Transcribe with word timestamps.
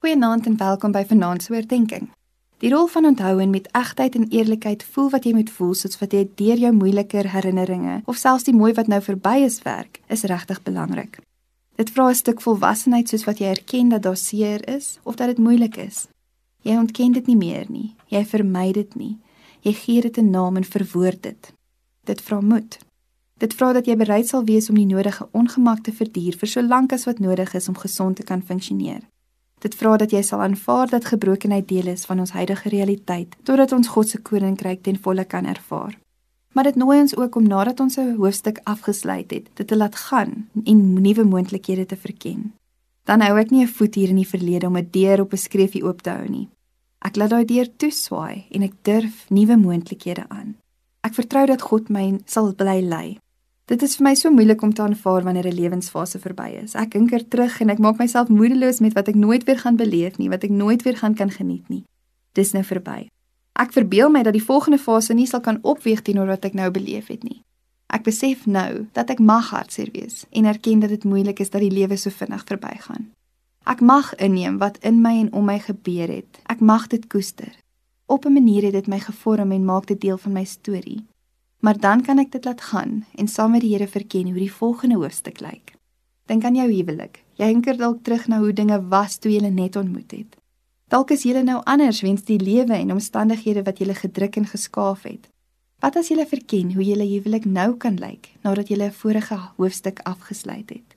Goeienaand 0.00 0.46
en 0.46 0.56
welkom 0.56 0.92
by 0.96 1.02
Vanaand 1.04 1.42
se 1.42 1.52
oordeenking. 1.52 2.06
Die 2.64 2.70
rol 2.72 2.86
van 2.88 3.04
onthou 3.04 3.34
en 3.40 3.50
met 3.50 3.66
egtheid 3.76 4.14
en 4.14 4.30
eerlikheid 4.32 4.84
voel 4.94 5.10
wat 5.12 5.26
jy 5.28 5.32
moet 5.36 5.50
voel 5.52 5.74
soos 5.76 5.98
wat 6.00 6.16
jy 6.16 6.22
deur 6.38 6.56
jou 6.56 6.70
moeiliker 6.72 7.28
herinneringe 7.28 7.98
of 8.08 8.16
selfs 8.16 8.46
die 8.48 8.54
mooi 8.56 8.70
wat 8.78 8.88
nou 8.88 9.02
verby 9.04 9.34
is 9.44 9.58
werk, 9.66 10.00
is 10.08 10.24
regtig 10.32 10.62
belangrik. 10.64 11.18
Dit 11.76 11.92
vra 11.92 12.08
'n 12.08 12.14
stuk 12.14 12.40
volwassenheid 12.40 13.12
soos 13.12 13.26
wat 13.28 13.44
jy 13.44 13.52
erken 13.52 13.92
dat 13.92 14.02
daar 14.02 14.16
seer 14.16 14.64
is 14.68 14.98
of 15.02 15.20
dat 15.20 15.26
dit 15.26 15.38
moeilik 15.38 15.76
is. 15.76 16.08
Jy 16.62 16.76
ontken 16.76 17.12
dit 17.12 17.26
nie 17.26 17.36
meer 17.36 17.66
nie. 17.68 17.94
Jy 18.08 18.24
vermy 18.24 18.72
dit 18.72 18.94
nie. 18.94 19.18
Jy 19.60 19.72
gee 19.72 20.00
dit 20.00 20.16
'n 20.18 20.30
naam 20.30 20.56
en 20.56 20.64
verwoord 20.64 21.22
dit. 21.22 21.52
Dit 22.04 22.20
vra 22.20 22.40
moed. 22.40 22.78
Dit 23.38 23.54
vra 23.54 23.72
dat 23.72 23.86
jy 23.86 23.96
bereid 23.96 24.28
sal 24.28 24.44
wees 24.44 24.70
om 24.70 24.76
die 24.76 24.94
nodige 24.94 25.28
ongemak 25.32 25.82
te 25.82 25.92
verduur 25.92 26.36
vir 26.38 26.48
so 26.48 26.62
lank 26.62 26.92
as 26.92 27.04
wat 27.04 27.18
nodig 27.18 27.54
is 27.54 27.68
om 27.68 27.76
gesond 27.76 28.16
te 28.16 28.22
kan 28.22 28.42
funksioneer. 28.42 29.09
Dit 29.60 29.74
vra 29.76 29.96
dat 30.00 30.10
jy 30.10 30.22
sal 30.24 30.40
aanvaar 30.40 30.88
dat 30.88 31.04
gebrokenheid 31.04 31.68
deel 31.68 31.90
is 31.92 32.06
van 32.08 32.20
ons 32.22 32.32
huidige 32.32 32.68
realiteit 32.72 33.36
totdat 33.44 33.72
ons 33.76 33.88
God 33.88 34.08
se 34.08 34.20
koninkryk 34.24 34.82
ten 34.82 34.96
volle 34.96 35.24
kan 35.24 35.44
ervaar. 35.44 35.98
Maar 36.52 36.64
dit 36.64 36.78
nooi 36.80 37.00
ons 37.00 37.16
ook 37.16 37.36
om 37.36 37.46
nadat 37.46 37.80
ons 37.80 37.96
'n 37.96 38.16
hoofstuk 38.16 38.60
afgesluit 38.64 39.30
het, 39.30 39.50
dit 39.54 39.66
te 39.66 39.76
laat 39.76 39.96
gaan 39.96 40.48
en 40.64 41.02
nuwe 41.02 41.24
moontlikhede 41.24 41.86
te 41.86 41.96
verken. 41.96 42.52
Dan 43.04 43.20
hou 43.20 43.38
ek 43.38 43.50
nie 43.50 43.62
'n 43.64 43.68
voet 43.76 43.94
hier 43.94 44.08
in 44.08 44.16
die 44.16 44.28
verlede 44.28 44.66
om 44.66 44.76
'n 44.76 44.88
deur 44.90 45.20
op 45.20 45.32
'n 45.32 45.36
skreefie 45.36 45.84
oop 45.84 46.02
te 46.02 46.10
hou 46.10 46.28
nie. 46.28 46.48
Ek 46.98 47.16
laat 47.16 47.30
daai 47.30 47.44
deur 47.44 47.68
toeswaai 47.76 48.44
en 48.50 48.62
ek 48.62 48.72
durf 48.82 49.30
nuwe 49.30 49.56
moontlikhede 49.56 50.24
aan. 50.28 50.56
Ek 51.00 51.14
vertrou 51.14 51.46
dat 51.46 51.62
God 51.62 51.88
my 51.88 52.20
sal 52.24 52.54
bly 52.54 52.80
lei. 52.80 53.18
Dit 53.70 53.84
is 53.86 53.92
vir 53.94 54.02
my 54.02 54.16
so 54.18 54.32
moeilik 54.34 54.62
om 54.66 54.72
te 54.74 54.82
aanvaar 54.82 55.22
wanneer 55.22 55.46
'n 55.46 55.54
lewensfase 55.54 56.18
verby 56.18 56.58
is. 56.62 56.74
Ek 56.74 56.92
hinker 56.92 57.28
terug 57.28 57.60
en 57.60 57.70
ek 57.70 57.78
maak 57.78 57.98
myself 57.98 58.28
moedeloos 58.28 58.80
met 58.80 58.92
wat 58.92 59.08
ek 59.08 59.14
nooit 59.14 59.44
weer 59.44 59.58
gaan 59.58 59.76
beleef 59.76 60.18
nie, 60.18 60.28
wat 60.28 60.42
ek 60.42 60.50
nooit 60.50 60.82
weer 60.82 60.96
gaan 60.96 61.14
kan 61.14 61.30
geniet 61.30 61.68
nie. 61.68 61.84
Dis 62.32 62.52
nou 62.52 62.64
verby. 62.64 63.06
Ek 63.52 63.72
verbeel 63.72 64.10
my 64.10 64.22
dat 64.22 64.32
die 64.32 64.42
volgende 64.42 64.78
fase 64.78 65.14
nie 65.14 65.26
sal 65.26 65.40
kan 65.40 65.58
opweeg 65.62 66.02
teenoor 66.02 66.26
wat 66.26 66.44
ek 66.44 66.54
nou 66.54 66.70
beleef 66.70 67.06
het 67.06 67.22
nie. 67.22 67.42
Ek 67.86 68.02
besef 68.02 68.46
nou 68.46 68.86
dat 68.92 69.10
ek 69.10 69.18
mag 69.18 69.50
hartseer 69.50 69.90
wees 69.92 70.26
en 70.30 70.44
erken 70.44 70.80
dat 70.80 70.90
dit 70.90 71.04
moeilik 71.04 71.38
is 71.38 71.50
dat 71.50 71.60
die 71.60 71.70
lewe 71.70 71.96
so 71.96 72.10
vinnig 72.10 72.44
verbygaan. 72.44 73.10
Ek 73.66 73.80
mag 73.80 74.14
inneem 74.14 74.58
wat 74.58 74.78
in 74.82 75.00
my 75.00 75.20
en 75.20 75.32
om 75.32 75.44
my 75.44 75.58
gebeur 75.58 76.08
het. 76.08 76.40
Ek 76.46 76.60
mag 76.60 76.86
dit 76.86 77.06
koester. 77.06 77.54
Op 78.06 78.24
'n 78.24 78.32
manier 78.32 78.62
het 78.62 78.72
dit 78.72 78.86
my 78.86 78.98
gevorm 78.98 79.52
en 79.52 79.64
maak 79.64 79.86
dit 79.86 80.00
deel 80.00 80.18
van 80.18 80.32
my 80.32 80.44
storie. 80.44 81.09
Maar 81.60 81.78
dan 81.78 82.02
kan 82.02 82.18
ek 82.18 82.32
dit 82.32 82.44
laat 82.44 82.60
gaan 82.60 83.04
en 83.14 83.28
saam 83.28 83.50
met 83.50 83.60
die 83.60 83.74
Here 83.74 83.88
verken 83.88 84.30
hoe 84.32 84.40
die 84.40 84.52
volgende 84.52 84.96
hoofstuk 84.96 85.40
lyk. 85.40 85.74
Dink 86.26 86.44
aan 86.44 86.54
jou 86.54 86.68
huwelik. 86.72 87.24
Jy 87.36 87.50
hinker 87.50 87.76
dalk 87.76 88.04
terug 88.04 88.28
na 88.28 88.38
hoe 88.38 88.52
dinge 88.52 88.78
was 88.88 89.18
toe 89.18 89.32
julle 89.32 89.50
net 89.50 89.76
ontmoet 89.76 90.10
het. 90.10 90.36
Dalk 90.90 91.10
is 91.14 91.22
julle 91.22 91.42
nou 91.46 91.60
anders 91.70 92.00
wens 92.02 92.24
die 92.26 92.38
lewe 92.40 92.74
en 92.74 92.92
omstandighede 92.92 93.62
wat 93.66 93.78
julle 93.78 93.94
gedruk 93.94 94.36
en 94.40 94.46
geskaaf 94.46 95.04
het. 95.06 95.28
Wat 95.80 95.96
as 95.96 96.08
julle 96.08 96.26
verken 96.26 96.72
hoe 96.74 96.84
julle 96.84 97.06
huwelik 97.08 97.44
nou 97.44 97.74
kan 97.80 97.96
lyk 98.00 98.32
nadat 98.44 98.68
julle 98.68 98.88
'n 98.88 98.98
vorige 99.02 99.38
hoofstuk 99.56 100.00
afgesluit 100.04 100.70
het? 100.70 100.96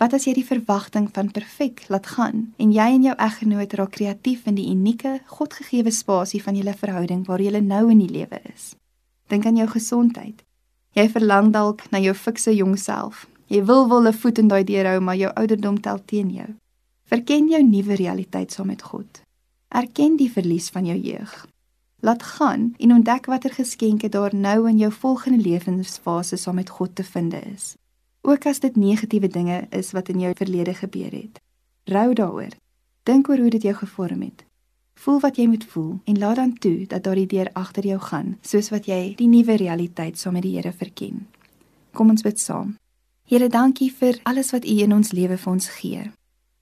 Wat 0.00 0.12
as 0.12 0.24
jy 0.24 0.32
die 0.34 0.46
verwagting 0.46 1.08
van 1.12 1.30
perfek 1.30 1.84
laat 1.88 2.06
gaan 2.06 2.54
en 2.56 2.72
jy 2.72 2.88
en 2.96 3.02
jou 3.02 3.14
eggenoot 3.16 3.72
raak 3.72 3.90
kreatief 3.90 4.46
in 4.46 4.54
die 4.54 4.70
unieke, 4.70 5.20
Godgegewe 5.26 5.90
spasie 5.90 6.42
van 6.42 6.56
julle 6.56 6.74
verhouding 6.74 7.26
waar 7.26 7.40
julle 7.40 7.60
nou 7.60 7.90
in 7.90 7.98
die 7.98 8.08
lewe 8.08 8.40
is? 8.54 8.79
Dink 9.30 9.46
aan 9.46 9.56
jou 9.60 9.68
gesondheid. 9.70 10.42
Jy 10.98 11.06
verlang 11.14 11.52
dalk 11.54 11.84
na 11.92 12.00
jou 12.02 12.14
fikse 12.18 12.50
jong 12.50 12.74
self. 12.78 13.28
Jy 13.46 13.62
wil 13.64 13.88
wel 13.88 14.08
'n 14.08 14.12
voet 14.12 14.38
in 14.38 14.48
daai 14.48 14.64
deur 14.64 14.86
hou, 14.86 15.00
maar 15.00 15.16
jou 15.16 15.30
ouderdom 15.34 15.80
tel 15.80 16.04
teen 16.04 16.30
jou. 16.30 16.48
Verken 17.04 17.48
jou 17.48 17.62
nuwe 17.62 17.94
realiteit 17.94 18.52
saam 18.52 18.66
met 18.66 18.82
God. 18.82 19.22
Erken 19.68 20.16
die 20.16 20.30
verlies 20.30 20.70
van 20.70 20.86
jou 20.86 20.98
jeug. 20.98 21.46
Laat 22.00 22.22
gaan 22.22 22.74
en 22.78 22.92
ontdek 22.92 23.26
watter 23.26 23.50
geskenke 23.50 24.08
daar 24.08 24.34
nou 24.34 24.68
in 24.68 24.78
jou 24.78 24.92
volgende 24.92 25.42
lewensfase 25.42 26.36
saam 26.36 26.54
met 26.54 26.70
God 26.70 26.94
te 26.94 27.04
vind 27.04 27.34
is. 27.34 27.74
Ook 28.22 28.46
as 28.46 28.60
dit 28.60 28.76
negatiewe 28.76 29.28
dinge 29.28 29.66
is 29.70 29.92
wat 29.92 30.08
in 30.08 30.20
jou 30.20 30.32
verlede 30.36 30.74
gebeur 30.74 31.10
het. 31.10 31.40
Rou 31.84 32.14
daaroor. 32.14 32.52
Dink 33.02 33.28
oor 33.28 33.38
hoe 33.38 33.50
dit 33.50 33.62
jou 33.62 33.74
gevorm 33.74 34.22
het. 34.22 34.49
Voel 35.00 35.20
wat 35.20 35.38
jy 35.40 35.46
moet 35.48 35.64
voel 35.64 35.94
en 36.04 36.18
laat 36.18 36.36
dan 36.36 36.52
toe 36.58 36.84
dat 36.86 37.02
daardie 37.02 37.26
deur 37.26 37.48
agter 37.56 37.86
jou 37.88 38.00
gaan, 38.00 38.34
soos 38.44 38.68
wat 38.68 38.84
jy 38.84 39.14
die 39.16 39.28
nuwe 39.32 39.56
realiteit 39.56 40.18
saam 40.20 40.36
met 40.36 40.44
die 40.44 40.58
Here 40.58 40.72
verken. 40.76 41.26
Kom 41.96 42.12
ons 42.12 42.24
bid 42.26 42.40
saam. 42.40 42.74
Here, 43.24 43.48
dankie 43.48 43.88
vir 43.92 44.18
alles 44.28 44.50
wat 44.52 44.66
U 44.68 44.76
in 44.84 44.92
ons 44.92 45.12
lewe 45.16 45.38
vir 45.40 45.52
ons 45.52 45.68
gee. 45.78 46.02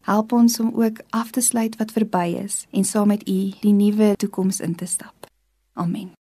Help 0.06 0.32
ons 0.32 0.60
om 0.60 0.70
ook 0.70 1.02
af 1.10 1.32
te 1.34 1.42
sluit 1.42 1.74
wat 1.80 1.96
verby 1.96 2.38
is 2.44 2.66
en 2.70 2.84
saam 2.84 3.10
met 3.10 3.26
U 3.26 3.40
die 3.64 3.74
nuwe 3.74 4.14
toekoms 4.16 4.60
in 4.60 4.78
te 4.78 4.86
stap. 4.86 5.26
Amen. 5.74 6.17